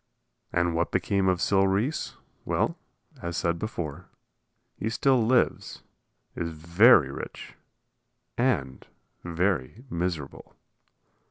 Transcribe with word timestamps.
And 0.51 0.73
what 0.73 0.91
became 0.91 1.27
of 1.27 1.39
Sil 1.45 1.67
Reese? 1.69 2.15
Well, 2.43 2.75
as 3.21 3.37
said 3.37 3.59
before, 3.59 4.07
he 4.75 4.89
still 4.89 5.23
lives, 5.23 5.83
is 6.35 6.49
very 6.49 7.11
rich 7.11 7.53
and 8.35 8.87
very 9.23 9.85
miserable. 9.91 10.55